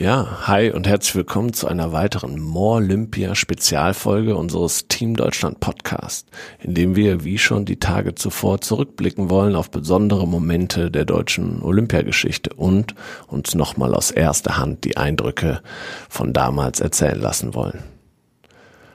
[0.00, 6.26] Ja, hi und herzlich willkommen zu einer weiteren More Olympia Spezialfolge unseres Team Deutschland Podcast,
[6.58, 11.60] in dem wir wie schon die Tage zuvor zurückblicken wollen auf besondere Momente der deutschen
[11.60, 12.94] Olympiageschichte und
[13.26, 15.60] uns nochmal aus erster Hand die Eindrücke
[16.08, 17.82] von damals erzählen lassen wollen.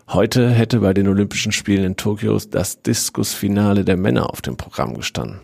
[0.08, 4.96] Heute hätte bei den Olympischen Spielen in Tokio das Diskusfinale der Männer auf dem Programm
[4.96, 5.42] gestanden.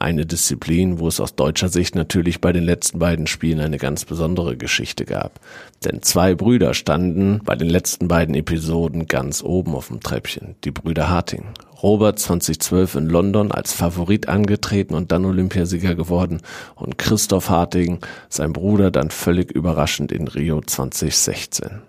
[0.00, 4.04] Eine Disziplin, wo es aus deutscher Sicht natürlich bei den letzten beiden Spielen eine ganz
[4.04, 5.40] besondere Geschichte gab.
[5.84, 10.54] Denn zwei Brüder standen bei den letzten beiden Episoden ganz oben auf dem Treppchen.
[10.62, 11.46] Die Brüder Harting.
[11.82, 16.42] Robert 2012 in London als Favorit angetreten und dann Olympiasieger geworden
[16.76, 21.82] und Christoph Harting, sein Bruder, dann völlig überraschend in Rio 2016.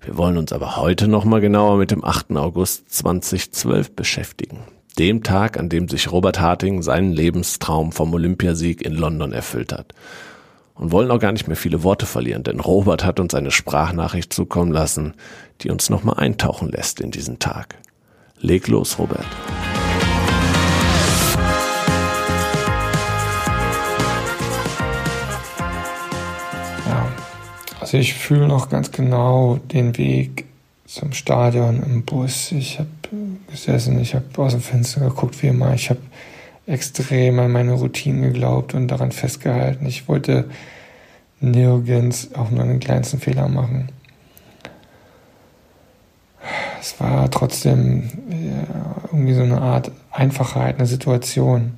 [0.00, 2.32] Wir wollen uns aber heute nochmal genauer mit dem 8.
[2.36, 4.60] August 2012 beschäftigen
[4.98, 9.92] dem Tag, an dem sich Robert Harting seinen Lebenstraum vom Olympiasieg in London erfüllt hat.
[10.74, 14.32] Und wollen auch gar nicht mehr viele Worte verlieren, denn Robert hat uns eine Sprachnachricht
[14.32, 15.14] zukommen lassen,
[15.60, 17.76] die uns nochmal eintauchen lässt in diesen Tag.
[18.40, 19.24] Leg los, Robert.
[26.88, 27.08] Ja,
[27.80, 30.46] also ich fühle noch ganz genau den Weg
[30.94, 32.52] zum Stadion im Bus.
[32.52, 32.88] Ich habe
[33.50, 35.74] gesessen, ich habe aus dem Fenster geguckt, wie immer.
[35.74, 36.00] Ich habe
[36.66, 39.86] extrem an meine Routinen geglaubt und daran festgehalten.
[39.86, 40.44] Ich wollte
[41.40, 43.88] nirgends auch nur einen kleinsten Fehler machen.
[46.80, 48.10] Es war trotzdem
[49.10, 51.72] irgendwie so eine Art Einfachheit, eine Situation.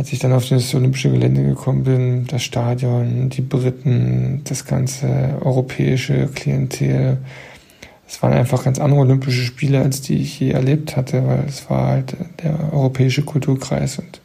[0.00, 5.36] Als ich dann auf das olympische Gelände gekommen bin, das Stadion, die Briten, das ganze
[5.42, 7.18] europäische Klientel,
[8.08, 11.68] es waren einfach ganz andere Olympische Spiele, als die ich je erlebt hatte, weil es
[11.68, 14.22] war halt der europäische Kulturkreis und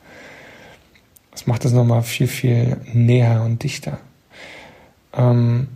[1.31, 3.97] das macht es nochmal viel, viel näher und dichter.
[5.13, 5.67] Ähm,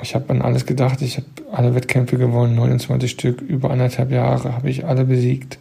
[0.00, 4.54] ich habe an alles gedacht, ich habe alle Wettkämpfe gewonnen, 29 Stück, über anderthalb Jahre
[4.54, 5.58] habe ich alle besiegt.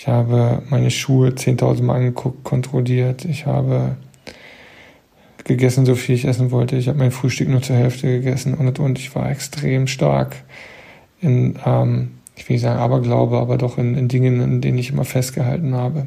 [0.00, 3.26] Ich habe meine Schuhe 10.000 Mal angeguckt, kontrolliert.
[3.26, 3.96] Ich habe
[5.44, 6.76] gegessen, so viel ich essen wollte.
[6.76, 10.36] Ich habe mein Frühstück nur zur Hälfte gegessen und, und ich war extrem stark
[11.20, 14.88] in, ähm, ich will nicht sagen Aberglaube, aber doch in, in Dingen, in denen ich
[14.88, 16.06] immer festgehalten habe.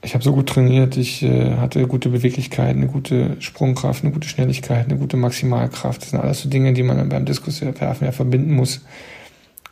[0.00, 4.26] Ich habe so gut trainiert, ich äh, hatte gute Beweglichkeit, eine gute Sprungkraft, eine gute
[4.26, 6.00] Schnelligkeit, eine gute Maximalkraft.
[6.00, 8.80] Das sind alles so Dinge, die man beim Diskuswerfen ja verbinden muss.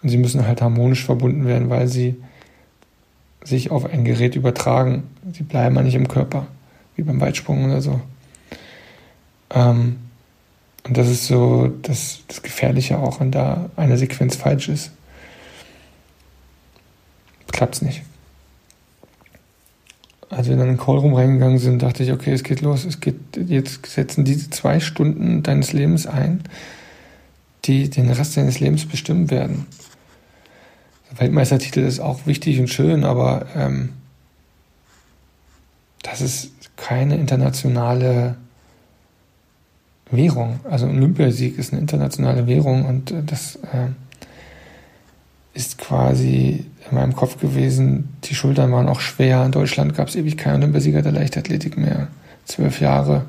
[0.02, 2.16] Und sie müssen halt harmonisch verbunden werden, weil sie
[3.44, 5.04] sich auf ein Gerät übertragen.
[5.32, 6.46] Sie bleiben ja nicht im Körper,
[6.96, 8.00] wie beim Weitsprung oder so.
[9.50, 9.96] Ähm,
[10.86, 14.90] und das ist so das, das Gefährliche auch, wenn da eine Sequenz falsch ist.
[17.52, 18.02] Klappt es nicht.
[20.30, 22.84] Als wir dann in den Callroom reingegangen sind, dachte ich, okay, es geht los.
[22.84, 26.44] Es geht, jetzt setzen diese zwei Stunden deines Lebens ein,
[27.64, 29.66] die den Rest deines Lebens bestimmen werden.
[31.16, 33.90] Weltmeistertitel ist auch wichtig und schön, aber ähm,
[36.02, 38.36] das ist keine internationale
[40.10, 40.60] Währung.
[40.68, 43.88] Also ein Olympiasieg ist eine internationale Währung und äh, das äh,
[45.54, 48.16] ist quasi in meinem Kopf gewesen.
[48.24, 49.44] Die Schultern waren auch schwer.
[49.44, 52.08] In Deutschland gab es ewig keinen Olympiasieger der Leichtathletik mehr.
[52.46, 53.24] Zwölf Jahre.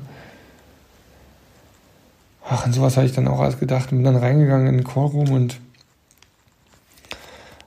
[2.48, 3.90] Ach, und sowas habe ich dann auch alles gedacht.
[3.90, 5.60] Bin dann reingegangen in den Chorroom und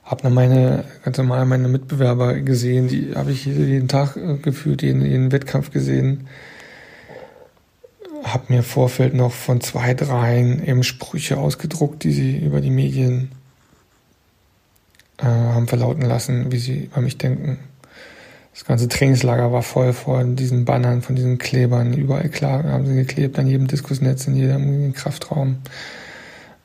[0.06, 4.82] habe dann meine ganz normal meine Mitbewerber gesehen, die habe ich jeden Tag äh, gefühlt,
[4.82, 6.28] jeden, jeden Wettkampf gesehen.
[8.22, 12.70] Habe mir im Vorfeld noch von zwei, dreien eben Sprüche ausgedruckt, die sie über die
[12.70, 13.32] Medien
[15.18, 17.58] äh, haben verlauten lassen, wie sie über mich denken.
[18.54, 21.92] Das ganze Trainingslager war voll von diesen Bannern, von diesen Klebern.
[21.92, 25.58] Überall klar haben sie geklebt, an jedem Diskusnetz, in jedem Kraftraum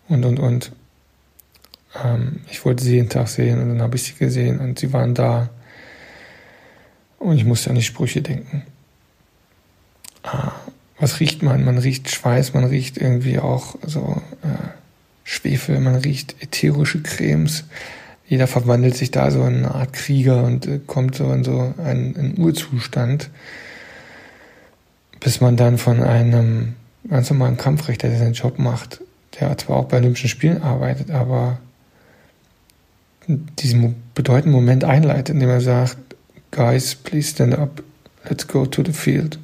[0.08, 0.72] und, und, und.
[1.96, 4.94] Ähm, ich wollte sie jeden Tag sehen und dann habe ich sie gesehen und sie
[4.94, 5.50] waren da.
[7.20, 8.64] Und ich musste an die Sprüche denken.
[10.24, 10.52] Ah,
[11.00, 11.66] was riecht man?
[11.66, 14.70] Man riecht Schweiß, man riecht irgendwie auch so äh,
[15.24, 17.66] Schwefel, man riecht ätherische Cremes.
[18.28, 21.74] Jeder verwandelt sich da so in eine Art Krieger und äh, kommt so in so
[21.84, 23.30] einen, einen Urzustand,
[25.20, 26.76] bis man dann von einem
[27.10, 29.02] ganz normalen Kampfrichter, der seinen Job macht,
[29.40, 31.60] der zwar auch bei Olympischen Spielen arbeitet, aber
[33.38, 35.98] diesen bedeutenden Moment einleitet, indem er sagt,
[36.52, 37.82] Guys, please stand up,
[38.30, 39.40] let's go to the field.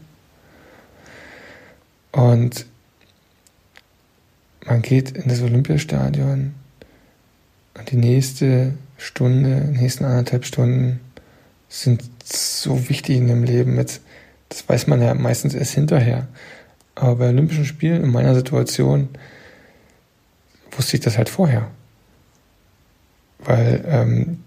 [2.12, 2.66] Und
[4.66, 6.54] man geht in das Olympiastadion
[7.78, 11.00] und die nächste Stunde, die nächsten anderthalb Stunden
[11.69, 13.78] sind so wichtig in dem Leben.
[13.78, 14.01] Jetzt,
[14.50, 16.28] das weiß man ja meistens erst hinterher.
[16.95, 19.10] Aber bei Olympischen Spielen in meiner Situation
[20.72, 21.69] wusste ich das halt vorher.
[23.47, 24.44] Weil ähm,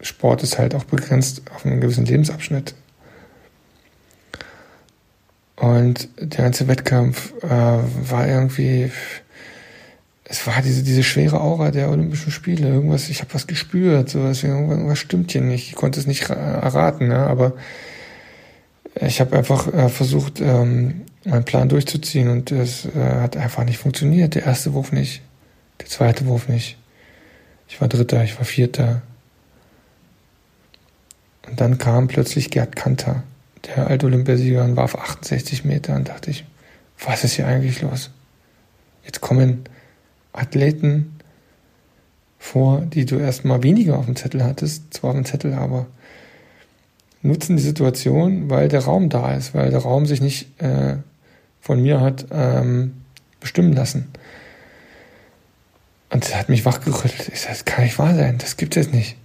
[0.00, 2.74] Sport ist halt auch begrenzt auf einen gewissen Lebensabschnitt.
[5.54, 8.90] Und der ganze Wettkampf äh, war irgendwie,
[10.24, 12.68] es war diese, diese schwere Aura der Olympischen Spiele.
[12.68, 15.68] Irgendwas, ich habe was gespürt, sowas, irgendwas stimmt hier nicht.
[15.68, 17.18] Ich konnte es nicht erraten, ne?
[17.18, 17.54] aber
[19.00, 23.78] ich habe einfach äh, versucht, ähm, meinen Plan durchzuziehen und es äh, hat einfach nicht
[23.78, 24.34] funktioniert.
[24.34, 25.22] Der erste Wurf nicht,
[25.80, 26.76] der zweite Wurf nicht.
[27.68, 29.02] Ich war Dritter, ich war Vierter.
[31.48, 33.22] Und dann kam plötzlich Gerd Kanter
[33.66, 36.44] der alte Olympiasieger und war auf 68 Meter und dachte ich,
[37.04, 38.10] was ist hier eigentlich los?
[39.04, 39.64] Jetzt kommen
[40.32, 41.16] Athleten
[42.38, 45.86] vor, die du erstmal weniger auf dem Zettel hattest, zwar auf dem Zettel, aber
[47.22, 50.96] nutzen die Situation, weil der Raum da ist, weil der Raum sich nicht äh,
[51.60, 52.94] von mir hat ähm,
[53.40, 54.08] bestimmen lassen.
[56.10, 57.28] Und das hat mich wachgerüttelt.
[57.32, 59.16] Ich sage, das kann nicht wahr sein, das gibt es nicht.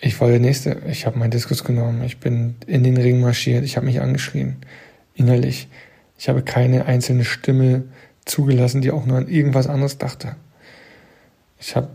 [0.00, 0.82] Ich war der Nächste.
[0.90, 2.02] Ich habe meinen Diskus genommen.
[2.04, 3.64] Ich bin in den Ring marschiert.
[3.64, 4.56] Ich habe mich angeschrien.
[5.14, 5.68] Innerlich.
[6.18, 7.84] Ich habe keine einzelne Stimme
[8.24, 10.36] zugelassen, die auch nur an irgendwas anderes dachte.
[11.58, 11.88] Ich habe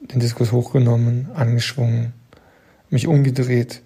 [0.00, 2.12] den Diskus hochgenommen, angeschwungen,
[2.90, 3.82] mich umgedreht,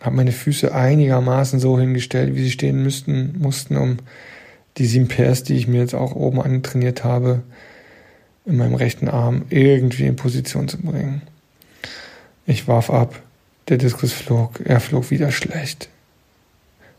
[0.00, 3.98] habe meine Füße einigermaßen so hingestellt, wie sie stehen müssten, mussten, um
[4.80, 7.42] die sieben Pairs, die ich mir jetzt auch oben antrainiert habe,
[8.46, 11.20] in meinem rechten Arm irgendwie in Position zu bringen.
[12.46, 13.20] Ich warf ab.
[13.68, 14.58] Der Diskus flog.
[14.64, 15.90] Er flog wieder schlecht.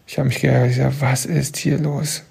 [0.05, 0.69] Ich habe mich geärgert.
[0.69, 2.21] Ich sag, was ist hier los?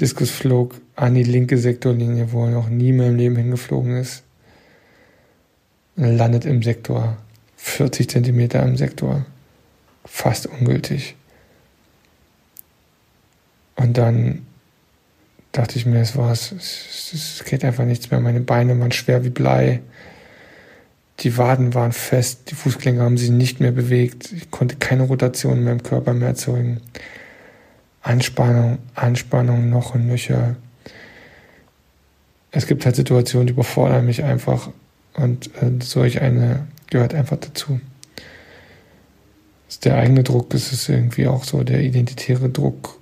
[0.00, 4.22] Diskus flog an die linke Sektorlinie, wo er noch nie mehr im Leben hingeflogen ist.
[5.96, 7.16] Landet im Sektor.
[7.56, 9.26] 40 Zentimeter im Sektor.
[10.04, 11.16] Fast ungültig.
[13.80, 14.46] Und dann
[15.52, 16.52] dachte ich mir, es war's.
[16.52, 18.20] Es geht einfach nichts mehr.
[18.20, 19.80] Meine Beine waren schwer wie Blei.
[21.20, 24.32] Die Waden waren fest, die Fußgelenke haben sich nicht mehr bewegt.
[24.32, 26.82] Ich konnte keine Rotation mehr im Körper mehr erzeugen.
[28.02, 30.56] Anspannung, Anspannung noch und nöcher.
[32.50, 34.70] Es gibt halt Situationen, die überfordern mich einfach
[35.14, 37.80] und äh, solch eine gehört einfach dazu.
[39.84, 42.99] Der eigene Druck, ist irgendwie auch so der identitäre Druck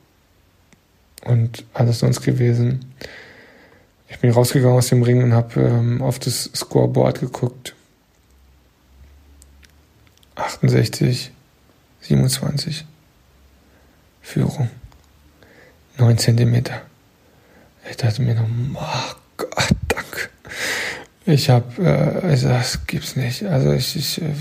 [1.29, 2.93] und alles sonst gewesen.
[4.09, 7.75] Ich bin rausgegangen aus dem Ring und habe ähm, auf das Scoreboard geguckt
[10.39, 11.33] 68,
[12.01, 12.87] 27.
[14.23, 14.71] Führung.
[15.99, 16.83] 9 Zentimeter.
[17.91, 20.29] Ich dachte mir noch, oh Gott, danke.
[21.27, 23.45] Ich habe, äh, also das gibt's nicht.
[23.45, 24.35] Also ich, ich, äh,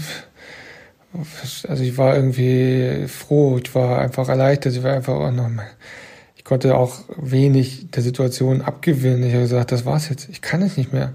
[1.67, 3.57] also ich war irgendwie froh.
[3.57, 4.73] Ich war einfach erleichtert.
[4.73, 5.35] Ich war einfach, oh ich
[6.47, 9.23] konnte auch wenig der Situation abgewinnen.
[9.23, 10.29] Ich habe gesagt, das war's jetzt.
[10.29, 11.13] Ich kann es nicht mehr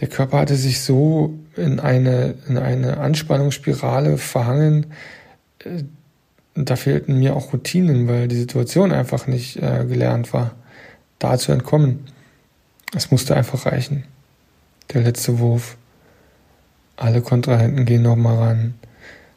[0.00, 4.86] der Körper hatte sich so in eine, in eine Anspannungsspirale verhangen,
[5.60, 5.84] äh,
[6.56, 10.54] da fehlten mir auch Routinen, weil die Situation einfach nicht äh, gelernt war,
[11.18, 12.06] da zu entkommen.
[12.94, 14.04] Es musste einfach reichen.
[14.92, 15.76] Der letzte Wurf.
[16.96, 18.74] Alle Kontrahenten gehen nochmal ran.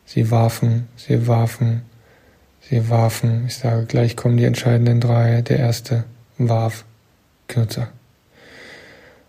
[0.06, 1.82] Sie warfen, sie warfen,
[2.70, 3.46] sie warfen.
[3.48, 5.42] Ich sage, gleich kommen die entscheidenden drei.
[5.42, 6.06] Der erste
[6.38, 6.86] warf
[7.48, 7.90] kürzer.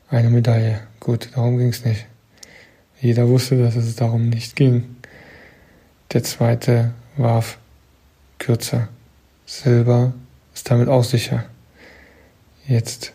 [0.08, 0.80] Eine Medaille.
[1.00, 2.06] Gut, darum ging es nicht.
[3.00, 4.96] Jeder wusste, dass es darum nicht ging.
[6.12, 7.58] Der zweite warf
[8.38, 8.88] kürzer.
[9.46, 10.12] Silber
[10.54, 11.44] ist damit auch sicher.
[12.66, 13.12] Jetzt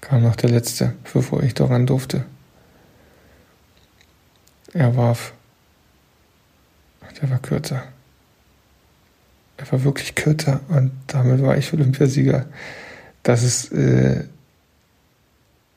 [0.00, 2.24] kam noch der letzte, bevor ich daran durfte.
[4.74, 5.32] Er warf.
[7.20, 7.84] Der war kürzer.
[9.58, 12.46] Er war wirklich kürzer und damit war ich Olympiasieger
[13.22, 14.24] dass es, äh,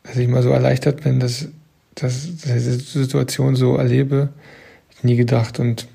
[0.04, 1.48] dass ich mal so erleichtert bin, dass,
[1.96, 4.30] dass, dass ich diese Situation so erlebe.
[4.92, 5.88] Ich nie gedacht und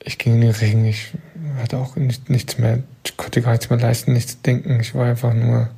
[0.00, 1.12] ich ging in den Regen, ich
[1.60, 4.80] hatte auch nicht, nichts mehr, ich konnte gar nichts mehr leisten, nichts denken.
[4.80, 5.68] Ich war einfach nur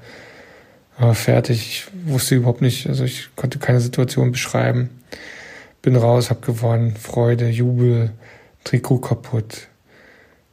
[1.14, 1.60] fertig.
[1.60, 4.90] Ich wusste überhaupt nicht, also ich konnte keine Situation beschreiben.
[5.82, 8.12] Bin raus, hab gewonnen, Freude, Jubel,
[8.64, 9.68] Trikot kaputt,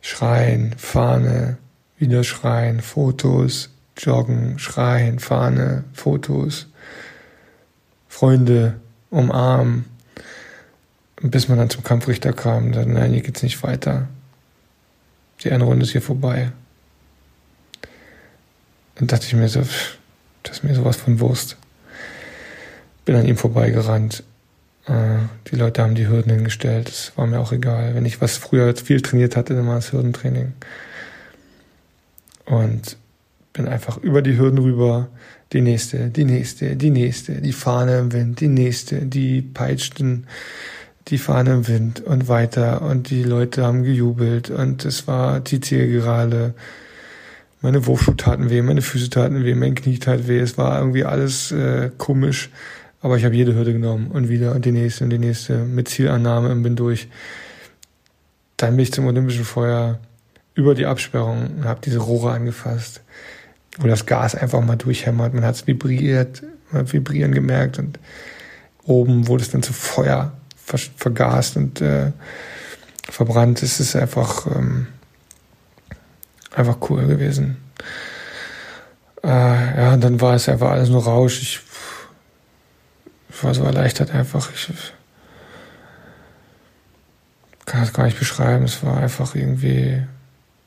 [0.02, 1.58] Schreien, Fahne,
[1.98, 6.68] wieder schreien, Fotos, joggen, schreien, Fahne, Fotos,
[8.08, 8.80] Freunde
[9.10, 9.86] umarmen,
[11.22, 14.08] bis man dann zum Kampfrichter kam dann, nein, hier geht's nicht weiter.
[15.42, 16.52] Die eine Runde ist hier vorbei.
[18.96, 19.62] Dann dachte ich mir so,
[20.44, 21.58] das ist mir sowas von Wurst.
[23.06, 24.24] bin an ihm vorbeigerannt.
[24.88, 25.20] Äh,
[25.52, 26.88] die Leute haben die Hürden hingestellt.
[26.88, 27.96] Das war mir auch egal.
[27.96, 30.54] Wenn ich was früher viel trainiert hatte, dann war es Hürdentraining.
[32.46, 32.98] Und
[33.54, 35.10] bin einfach über die Hürden rüber.
[35.54, 40.28] Die nächste, die nächste, die nächste, die Fahne im Wind, die nächste, die peitschten
[41.10, 45.62] die Fahne im Wind und weiter und die Leute haben gejubelt und es war die
[45.62, 46.54] Zielgerade.
[47.62, 50.40] Meine Wurfschuhe taten weh, meine Füße taten weh, mein Knie tat weh.
[50.40, 52.50] Es war irgendwie alles äh, komisch,
[53.08, 55.88] aber ich habe jede Hürde genommen und wieder und die nächste und die nächste mit
[55.88, 57.08] Zielannahme und bin durch.
[58.58, 59.98] Dann bin ich zum Olympischen Feuer
[60.56, 63.00] über die Absperrung und habe diese Rohre angefasst,
[63.78, 65.34] wo das Gas einfach mal durchhämmert.
[65.34, 67.98] Man hat es vibriert, man hat Vibrieren gemerkt und
[68.84, 72.12] oben wurde es dann zu Feuer ver vergast und äh,
[73.10, 73.64] verbrannt.
[73.64, 74.88] Es ist einfach, ähm,
[76.54, 77.56] einfach cool gewesen.
[79.24, 81.42] Äh, ja, und dann war es einfach alles nur Rausch.
[81.42, 81.67] Ich,
[83.44, 84.52] war so erleichtert einfach.
[84.54, 84.70] Ich
[87.66, 88.66] kann das gar nicht beschreiben.
[88.66, 90.04] Es war einfach irgendwie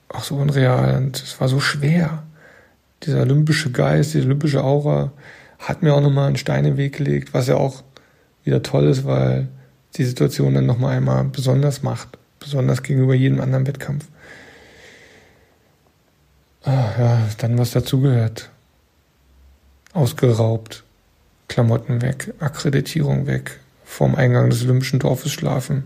[0.09, 2.25] auch so unreal und es war so schwer.
[3.03, 5.13] Dieser olympische Geist, diese olympische Aura
[5.59, 7.83] hat mir auch nochmal einen Stein im Weg gelegt, was ja auch
[8.45, 9.49] wieder toll ist, weil
[9.97, 14.07] die Situation dann nochmal einmal besonders macht, besonders gegenüber jedem anderen Wettkampf.
[16.63, 18.51] Ah, ja, dann was dazugehört.
[19.93, 20.85] Ausgeraubt,
[21.51, 25.83] Klamotten weg, Akkreditierung weg, vorm Eingang des Olympischen Dorfes schlafen,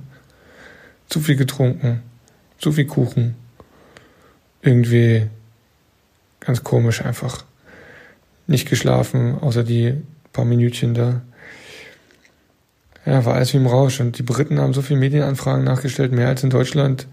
[1.09, 2.03] zu viel getrunken,
[2.59, 3.35] zu viel Kuchen.
[4.61, 5.27] Irgendwie
[6.41, 7.45] ganz komisch einfach.
[8.47, 9.95] Nicht geschlafen, außer die
[10.35, 11.23] paar Minütchen da
[13.07, 14.01] ja, war alles wie im Rausch.
[14.01, 17.07] Und die Briten haben so viele Medienanfragen nachgestellt, mehr als in Deutschland.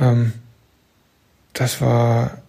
[0.00, 0.32] Ähm,
[1.52, 2.42] das war,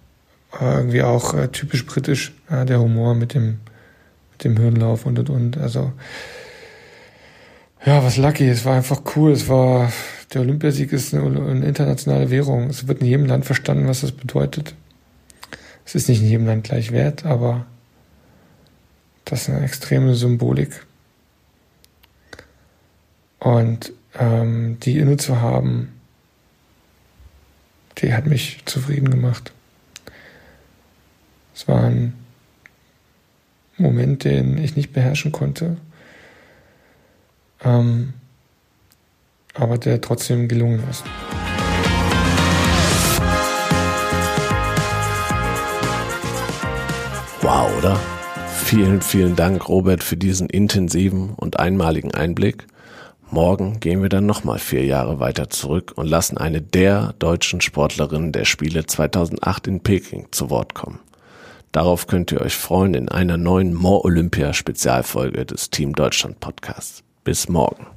[0.60, 3.60] irgendwie auch äh, typisch britisch, ja, der Humor mit dem,
[4.44, 5.58] dem Hürdenlauf und und und.
[5.58, 5.94] Also,
[7.86, 8.48] ja, was lucky.
[8.48, 9.32] Es war einfach cool.
[9.32, 9.92] Es war,
[10.34, 12.70] der Olympiasieg ist eine, eine internationale Währung.
[12.70, 14.76] Es wird in jedem Land verstanden, was das bedeutet.
[15.86, 17.66] Es ist nicht in jedem Land gleich wert, aber
[19.24, 20.86] das ist eine extreme Symbolik.
[23.40, 25.94] Und ähm, die inne zu haben,
[28.00, 29.52] die hat mich zufrieden gemacht.
[31.56, 32.14] Es war ein
[33.78, 35.78] Moment, den ich nicht beherrschen konnte,
[37.64, 38.14] ähm,
[39.54, 41.04] aber der trotzdem gelungen ist.
[47.42, 48.00] Wow, oder?
[48.64, 52.68] Vielen, vielen Dank, Robert, für diesen intensiven und einmaligen Einblick.
[53.30, 58.32] Morgen gehen wir dann nochmal vier Jahre weiter zurück und lassen eine der deutschen Sportlerinnen
[58.32, 61.00] der Spiele 2008 in Peking zu Wort kommen.
[61.78, 67.04] Darauf könnt ihr euch freuen in einer neuen More Olympia Spezialfolge des Team Deutschland Podcasts.
[67.24, 67.97] Bis morgen.